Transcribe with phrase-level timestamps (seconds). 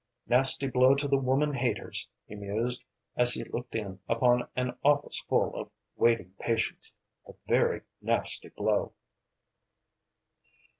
[0.25, 2.83] Nasty blow to the woman haters," he mused,
[3.15, 6.95] as he looked in upon an office full of waiting patients,
[7.27, 8.93] "a very nasty blow."